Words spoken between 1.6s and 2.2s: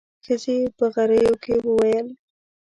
وويل.